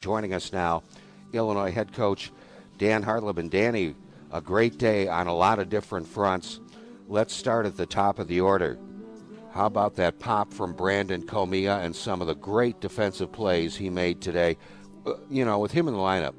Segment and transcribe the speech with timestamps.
[0.00, 0.84] Joining us now,
[1.32, 2.30] Illinois head coach
[2.78, 3.38] Dan Hartleb.
[3.38, 3.96] And Danny,
[4.30, 6.60] a great day on a lot of different fronts.
[7.08, 8.78] Let's start at the top of the order.
[9.52, 13.90] How about that pop from Brandon Comia and some of the great defensive plays he
[13.90, 14.56] made today?
[15.04, 16.34] Uh, you know, with him in the lineup,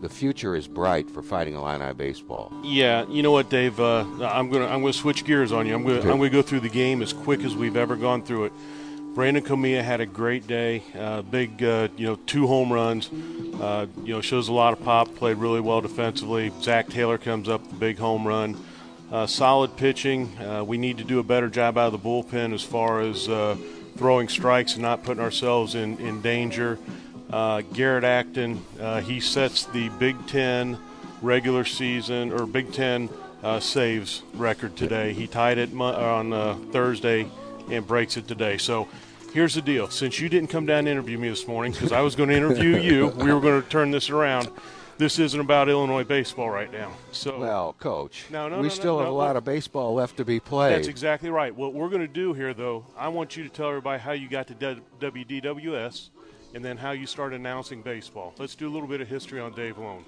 [0.00, 2.52] the future is bright for Fighting Illini baseball.
[2.62, 3.80] Yeah, you know what, Dave?
[3.80, 5.74] Uh, I'm gonna I'm gonna switch gears on you.
[5.74, 8.44] I'm gonna I'm gonna go through the game as quick as we've ever gone through
[8.44, 8.52] it.
[9.14, 10.82] Brandon Comia had a great day.
[10.98, 13.08] Uh, big, uh, you know, two home runs.
[13.60, 15.14] Uh, you know, shows a lot of pop.
[15.14, 16.50] Played really well defensively.
[16.60, 18.60] Zach Taylor comes up the big home run.
[19.12, 20.36] Uh, solid pitching.
[20.40, 23.28] Uh, we need to do a better job out of the bullpen as far as
[23.28, 23.56] uh,
[23.96, 26.76] throwing strikes and not putting ourselves in in danger.
[27.72, 28.64] Garrett Acton,
[29.04, 30.76] he sets the Big Ten
[31.22, 33.08] regular season or Big Ten
[33.60, 35.12] saves record today.
[35.12, 37.28] He tied it on Thursday
[37.70, 38.58] and breaks it today.
[38.58, 38.88] So
[39.32, 39.90] here's the deal.
[39.90, 42.36] Since you didn't come down and interview me this morning, because I was going to
[42.36, 44.48] interview you, we were going to turn this around.
[44.96, 46.92] This isn't about Illinois baseball right now.
[47.10, 50.24] So well, coach, no, no, we no, still have a lot of baseball left to
[50.24, 50.76] be played.
[50.76, 51.52] That's exactly right.
[51.54, 54.28] What we're going to do here, though, I want you to tell everybody how you
[54.28, 54.54] got to
[55.00, 56.10] WDWS,
[56.54, 58.34] and then how you started announcing baseball.
[58.38, 60.04] Let's do a little bit of history on Dave Loane.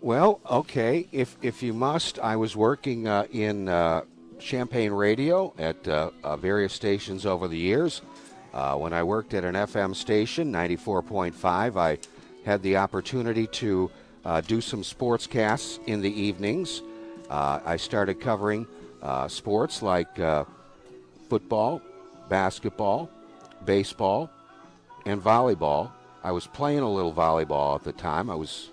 [0.00, 1.08] Well, okay.
[1.10, 4.02] If if you must, I was working uh, in uh,
[4.42, 8.02] Champaign Radio at uh, uh, various stations over the years.
[8.52, 11.98] Uh, when I worked at an FM station, 94.5, I
[12.44, 13.90] had the opportunity to
[14.24, 16.82] uh, do some sportscasts in the evenings.
[17.30, 18.66] Uh, I started covering
[19.00, 20.20] uh, sports like
[21.28, 21.80] football,
[22.28, 23.10] basketball,
[23.64, 24.30] baseball,
[25.06, 25.90] and volleyball.
[26.22, 28.28] I was playing a little volleyball at the time.
[28.28, 28.68] I was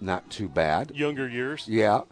[0.00, 0.92] not too bad.
[0.94, 1.66] Younger years?
[1.66, 2.02] Yeah.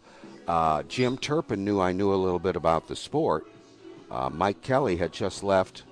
[0.47, 3.47] Uh, Jim Turpin knew I knew a little bit about the sport.
[4.11, 5.83] Uh, Mike Kelly had just left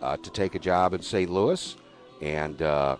[0.00, 1.30] uh, to take a job in St.
[1.30, 1.76] Louis,
[2.20, 2.96] and uh,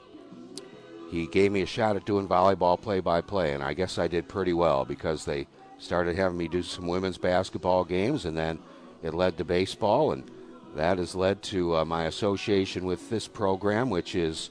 [1.10, 4.06] he gave me a shot at doing volleyball play by play, and I guess I
[4.06, 8.60] did pretty well because they started having me do some women's basketball games, and then
[9.02, 10.30] it led to baseball, and
[10.76, 14.50] that has led to uh, my association with this program, which is,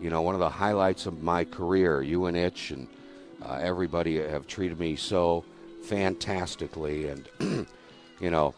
[0.00, 2.02] you know, one of the highlights of my career.
[2.02, 2.88] You and Itch and
[3.40, 5.44] uh, everybody have treated me so
[5.84, 7.28] fantastically, and
[8.20, 8.54] you know,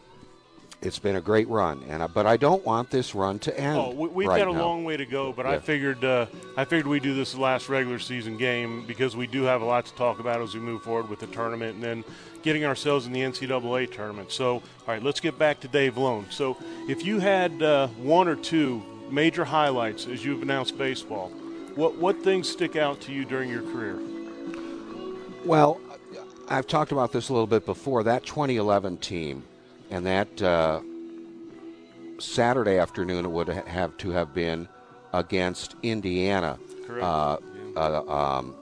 [0.81, 1.83] it's been a great run.
[1.89, 3.77] And I, but I don't want this run to end.
[3.77, 4.61] Oh, we, have right got a now.
[4.65, 5.33] long way to go.
[5.33, 5.53] But Yeah.
[5.53, 9.43] I figured uh, I figured we do this last regular season game because we do
[9.43, 12.03] have a lot to talk about as we move forward with the tournament and then
[12.43, 14.31] getting ourselves in the NCAA tournament.
[14.31, 16.27] So, all right, let's get back to Dave Loane.
[16.29, 16.57] So,
[16.87, 21.29] if you had uh, one or two major highlights as you've announced baseball,
[21.75, 23.99] what what things stick out to you during your career?
[25.43, 25.79] Well,
[26.49, 28.03] I've talked about this a little bit before.
[28.03, 29.43] That 2011 team
[29.91, 30.81] and that uh,
[32.19, 34.67] Saturday afternoon it would have to have been
[35.13, 36.57] against Indiana.
[36.85, 37.03] Correct.
[37.03, 37.37] Uh,
[37.75, 37.81] Yeah.
[37.81, 38.55] uh, um,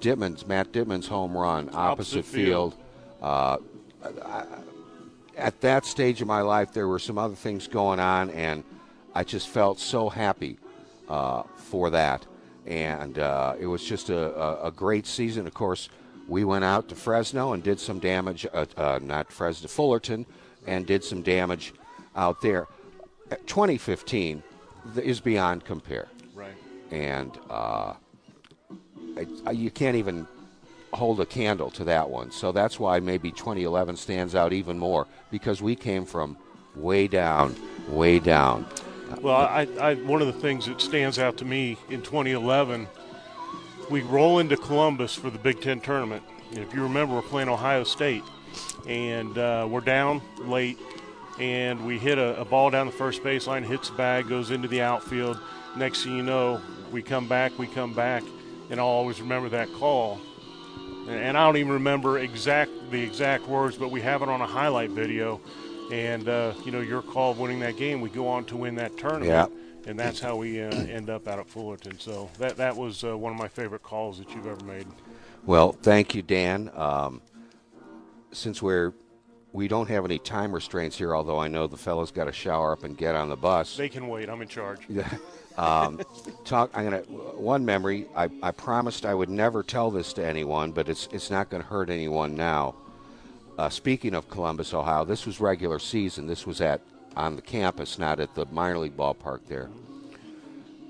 [0.00, 2.74] Dittman's Matt Dittman's home run opposite, Opposite field.
[3.22, 3.56] Uh,
[4.24, 4.44] I-
[5.36, 8.64] at that stage of my life, there were some other things going on, and
[9.14, 10.58] I just felt so happy
[11.08, 12.26] uh, for that.
[12.66, 15.46] And uh, it was just a, a, a great season.
[15.46, 15.90] Of course,
[16.28, 20.26] we went out to Fresno and did some damage, uh, uh, not Fresno, Fullerton,
[20.66, 21.72] and did some damage
[22.14, 22.66] out there.
[23.46, 24.42] 2015
[25.02, 26.54] is beyond compare Right.
[26.90, 27.94] and uh,
[29.46, 30.26] I, you can't even
[30.94, 32.30] hold a candle to that one.
[32.30, 36.36] So that's why maybe 2011 stands out even more because we came from
[36.76, 37.54] way down,
[37.88, 38.66] way down.
[39.20, 42.86] Well, I, I one of the things that stands out to me in 2011,
[43.90, 46.22] we roll into Columbus for the Big Ten tournament.
[46.52, 48.22] If you remember, we're playing Ohio State,
[48.86, 50.78] and uh, we're down late,
[51.38, 54.68] and we hit a, a ball down the first baseline, hits the bag, goes into
[54.68, 55.38] the outfield.
[55.76, 56.60] Next thing you know,
[56.90, 58.22] we come back, we come back,
[58.70, 60.20] and I'll always remember that call.
[61.06, 64.40] And, and I don't even remember exact the exact words, but we have it on
[64.40, 65.40] a highlight video.
[65.90, 68.74] And uh, you know, your call of winning that game, we go on to win
[68.76, 69.46] that tournament, Yeah.
[69.90, 71.98] and that's how we uh, end up out at Fullerton.
[71.98, 74.86] So that that was uh, one of my favorite calls that you've ever made.
[75.46, 76.70] Well, thank you, Dan.
[76.74, 77.22] Um,
[78.32, 78.92] since we're
[79.52, 82.72] we don't have any time restraints here, although I know the fellas got to shower
[82.72, 83.76] up and get on the bus.
[83.76, 84.28] They can wait.
[84.28, 84.80] I'm in charge.
[85.56, 86.00] um,
[86.44, 86.70] talk.
[86.74, 88.06] I'm gonna one memory.
[88.14, 91.62] I, I promised I would never tell this to anyone, but it's it's not going
[91.62, 92.74] to hurt anyone now.
[93.58, 96.28] Uh, speaking of Columbus, Ohio, this was regular season.
[96.28, 96.80] This was at
[97.16, 99.68] on the campus, not at the minor league ballpark there.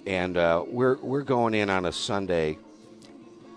[0.07, 2.59] And uh, we're we're going in on a Sunday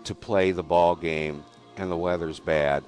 [0.06, 1.44] to play the ball game,
[1.76, 2.86] and the weather's bad,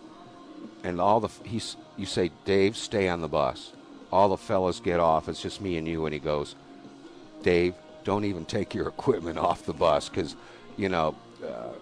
[0.86, 3.74] and all the he's you say Dave, stay on the bus.
[4.10, 5.28] All the fellas get off.
[5.28, 6.56] It's just me and you, and he goes,
[7.42, 7.74] Dave,
[8.06, 10.38] don't even take your equipment off the bus because
[10.78, 11.74] you know, uh,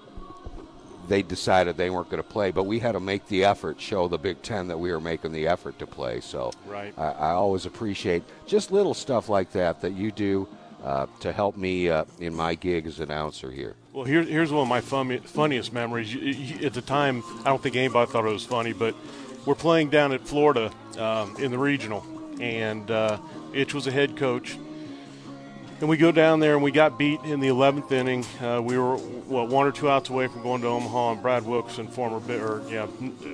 [1.11, 4.07] they decided they weren't going to play, but we had to make the effort, show
[4.07, 6.21] the Big Ten that we were making the effort to play.
[6.21, 6.93] So right.
[6.97, 10.47] I, I always appreciate just little stuff like that that you do
[10.85, 13.75] uh, to help me uh, in my gig as announcer here.
[13.91, 16.15] Well, here, here's one of my fun, funniest memories.
[16.63, 18.95] At the time, I don't think anybody thought it was funny, but
[19.45, 22.05] we're playing down at Florida um, in the regional,
[22.39, 23.17] and uh,
[23.53, 24.57] Itch was a head coach.
[25.81, 28.23] And we go down there and we got beat in the 11th inning.
[28.39, 31.43] Uh, we were what one or two outs away from going to Omaha, and Brad
[31.43, 32.85] Wilkerson, former or yeah,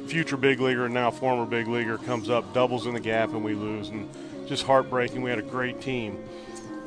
[0.08, 3.44] future big leaguer and now former big leaguer, comes up, doubles in the gap, and
[3.44, 3.90] we lose.
[3.90, 4.10] And
[4.48, 5.22] just heartbreaking.
[5.22, 6.18] We had a great team.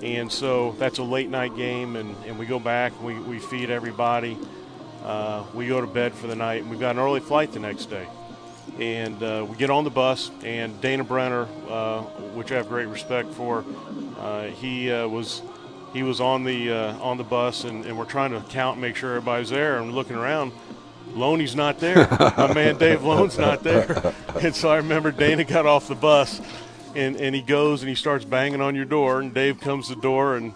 [0.03, 3.69] And so that's a late night game, and, and we go back, we, we feed
[3.69, 4.39] everybody.
[5.05, 7.59] Uh, we go to bed for the night, and we've got an early flight the
[7.59, 8.07] next day.
[8.79, 12.01] And uh, we get on the bus, and Dana Brenner, uh,
[12.33, 13.63] which I have great respect for,
[14.51, 15.43] he uh, was
[15.93, 18.97] he was on the uh, on the bus, and, and we're trying to count make
[18.97, 19.79] sure everybody's there.
[19.79, 20.53] And looking around,
[21.13, 22.07] Loaney's not there.
[22.37, 24.15] My man Dave Loane's not there.
[24.41, 26.41] And so I remember Dana got off the bus
[26.95, 29.95] and, and he goes and he starts banging on your door, and Dave comes to
[29.95, 30.55] the door, and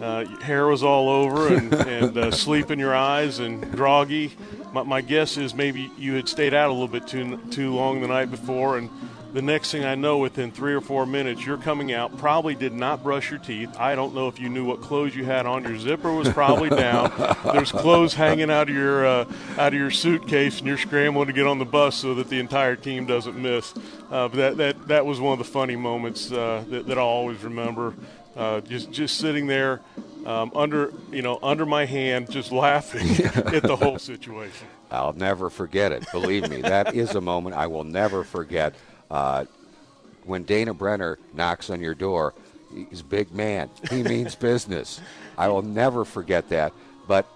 [0.00, 4.36] uh, hair was all over, and, and uh, sleep in your eyes, and groggy.
[4.72, 8.00] My, my guess is maybe you had stayed out a little bit too too long
[8.00, 8.90] the night before, and
[9.36, 12.16] the next thing I know, within three or four minutes, you're coming out.
[12.16, 13.68] Probably did not brush your teeth.
[13.78, 15.62] I don't know if you knew what clothes you had on.
[15.62, 17.12] Your zipper was probably down.
[17.44, 21.34] There's clothes hanging out of your uh, out of your suitcase, and you're scrambling to
[21.34, 23.74] get on the bus so that the entire team doesn't miss.
[24.10, 27.04] Uh, but that that that was one of the funny moments uh, that, that I'll
[27.04, 27.92] always remember.
[28.34, 29.82] Uh, just just sitting there
[30.24, 33.06] um, under you know under my hand, just laughing
[33.54, 34.66] at the whole situation.
[34.90, 36.06] I'll never forget it.
[36.10, 38.74] Believe me, that is a moment I will never forget.
[39.10, 39.44] Uh,
[40.24, 42.34] when Dana Brenner knocks on your door,
[42.90, 43.70] he's a big man.
[43.90, 45.00] He means business.
[45.38, 46.72] I will never forget that.
[47.06, 47.26] But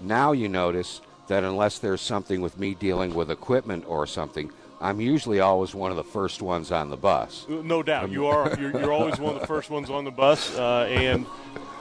[0.00, 4.50] now you notice that unless there's something with me dealing with equipment or something,
[4.80, 7.46] I'm usually always one of the first ones on the bus.
[7.48, 8.54] No doubt, you are.
[8.58, 11.26] You're, you're always one of the first ones on the bus, uh, and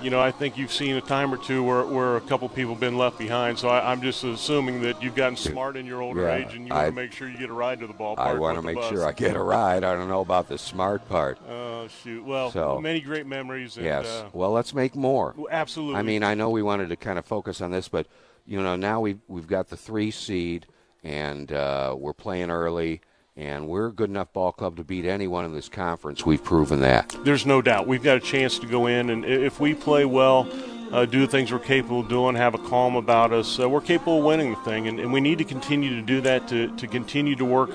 [0.01, 2.73] you know, I think you've seen a time or two where, where a couple people
[2.73, 3.57] have been left behind.
[3.57, 6.67] So I, am just assuming that you've gotten smart in your older yeah, age and
[6.67, 8.19] you want to make sure you get a ride to the ballpark.
[8.19, 9.83] I want to make sure I get a ride.
[9.83, 11.39] I don't know about the smart part.
[11.47, 12.23] Oh, uh, shoot.
[12.23, 13.77] Well, so, many great memories.
[13.77, 14.05] And, yes.
[14.05, 15.33] Uh, well, let's make more.
[15.49, 15.95] Absolutely.
[15.95, 18.07] I mean, I know we wanted to kind of focus on this, but,
[18.45, 20.67] you know, now we've, we've got the three seed
[21.05, 22.99] and uh, we're playing early
[23.37, 26.25] and we're a good enough ball club to beat anyone in this conference.
[26.25, 27.15] We've proven that.
[27.23, 27.85] There's no doubt.
[27.85, 30.49] We've got a chance to go in, and if we play well,
[30.91, 33.81] uh, do the things we're capable of doing, have a calm about us, uh, we're
[33.81, 36.73] capable of winning the thing, and, and, we need to continue to do that to,
[36.77, 37.71] to continue to work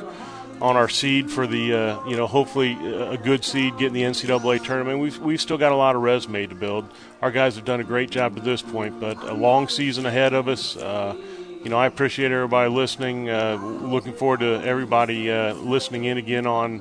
[0.63, 4.65] on our seed for the, uh, you know, hopefully a good seed getting the NCAA
[4.65, 4.99] tournament.
[4.99, 6.87] We've, we've still got a lot of resume to build.
[7.21, 10.33] Our guys have done a great job to this point, but a long season ahead
[10.33, 10.77] of us.
[10.77, 11.17] Uh,
[11.63, 13.29] you know, I appreciate everybody listening.
[13.29, 16.81] Uh, looking forward to everybody uh, listening in again on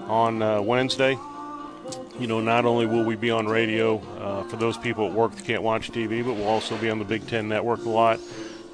[0.00, 1.18] on uh, Wednesday.
[2.18, 5.34] You know, not only will we be on radio uh, for those people at work
[5.34, 8.20] that can't watch TV, but we'll also be on the Big Ten Network a lot.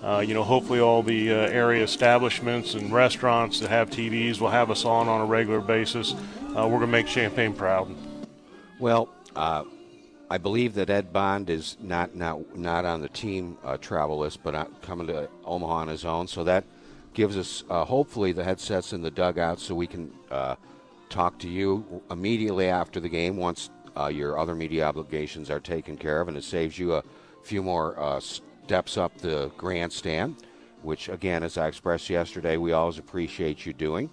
[0.03, 4.51] Uh, you know, hopefully all the uh, area establishments and restaurants that have TVs will
[4.51, 6.15] have us on on a regular basis.
[6.49, 7.95] we're going to make Champaign proud.
[8.81, 9.09] Well,
[10.35, 14.41] I believe that Ed Bond is not not not on the team uh, travel list,
[14.43, 16.27] but coming to Omaha on his own.
[16.27, 16.65] So that
[17.13, 20.57] gives us uh, hopefully the headsets in the dugout, so we can uh,
[21.09, 25.97] talk to you immediately after the game once uh, your other media obligations are taken
[25.97, 27.05] care of, and it saves you a
[27.45, 30.35] few more uh, steps up the grandstand.
[30.83, 34.11] Which, again, as I expressed yesterday, we always appreciate you doing,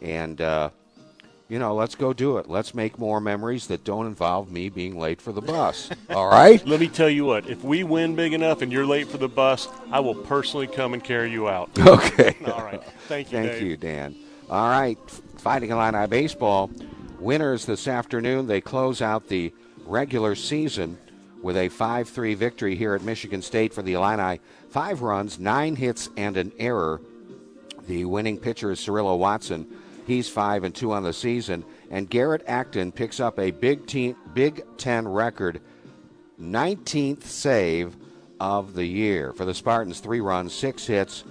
[0.00, 0.70] and uh,
[1.48, 2.48] you know, let's go do it.
[2.48, 5.88] Let's make more memories that don't involve me being late for the bus.
[6.10, 6.64] All right?
[6.66, 9.28] Let me tell you what, if we win big enough and you're late for the
[9.28, 11.70] bus, I will personally come and carry you out.
[11.88, 12.36] Okay.
[12.52, 12.82] All right.
[13.08, 13.62] Thank you, Thank Dave.
[13.62, 14.14] you, Dan.
[14.50, 14.98] All right.
[15.38, 16.70] Fighting Illini Baseball
[17.18, 18.46] winners this afternoon.
[18.46, 19.52] They close out the
[19.86, 20.98] regular season
[21.42, 24.40] with a 5 3 victory here at Michigan State for the Illini.
[24.68, 27.00] Five runs, nine hits, and an error.
[27.86, 29.66] The winning pitcher is Cyrillo Watson
[30.08, 31.66] He's five and two on the season.
[31.90, 35.60] And Garrett Acton picks up a Big, team, Big Ten record
[36.40, 37.94] 19th save
[38.40, 39.34] of the year.
[39.34, 41.24] For the Spartans, three runs, six hits,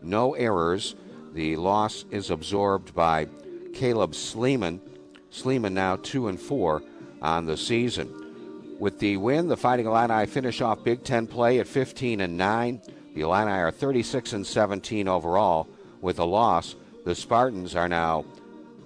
[0.00, 0.94] no errors.
[1.34, 3.28] The loss is absorbed by
[3.74, 4.80] Caleb Sleeman.
[5.28, 6.82] Sleeman now two and four
[7.20, 8.76] on the season.
[8.78, 12.80] With the win, the Fighting Illini finish off Big Ten play at 15 and 9.
[13.14, 15.68] The Illini are 36 and 17 overall.
[16.00, 16.74] With a loss,
[17.04, 18.24] the Spartans are now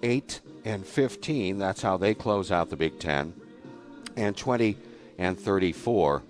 [0.03, 1.59] 8 and 15.
[1.59, 3.35] That's how they close out the Big Ten.
[4.17, 4.77] And 20
[5.19, 6.23] and 34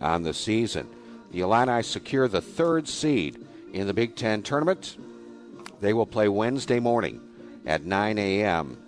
[0.00, 0.88] on the season.
[1.30, 4.96] the Illini secure the third seed in the Big Ten tournament.
[5.80, 7.20] They will play Wednesday morning
[7.66, 8.78] at 9 a.m.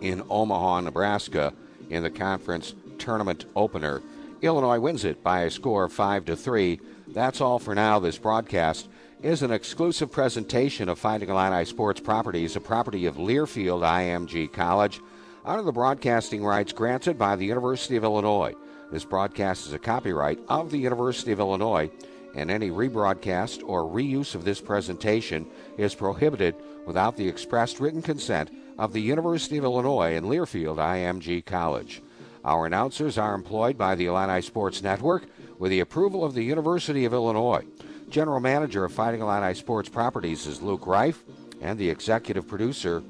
[0.00, 1.52] in Omaha, Nebraska,
[1.90, 4.02] in the conference tournament opener.
[4.42, 6.80] Illinois wins it by a score of 5 to 3.
[7.08, 7.98] That's all for now.
[7.98, 8.88] This broadcast
[9.24, 15.00] is an exclusive presentation of Fighting Illini Sports Properties, a property of Learfield IMG College,
[15.46, 18.52] under the broadcasting rights granted by the University of Illinois.
[18.92, 21.90] This broadcast is a copyright of the University of Illinois,
[22.34, 25.46] and any rebroadcast or reuse of this presentation
[25.78, 26.54] is prohibited
[26.84, 32.02] without the expressed written consent of the University of Illinois and Learfield IMG College.
[32.44, 35.24] Our announcers are employed by the Illini Sports Network
[35.58, 37.64] with the approval of the University of Illinois.
[38.08, 41.24] General Manager of Fighting Illini Sports Properties is Luke Reif,
[41.60, 43.02] and the executive producer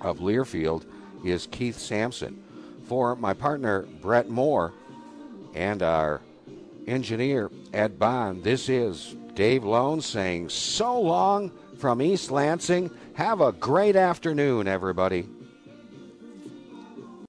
[0.00, 0.84] of Learfield
[1.24, 2.42] is Keith Sampson.
[2.86, 4.72] For my partner, Brett Moore,
[5.54, 6.20] and our
[6.86, 12.90] engineer, Ed Bond, this is Dave Loane saying so long from East Lansing.
[13.14, 15.26] Have a great afternoon, everybody.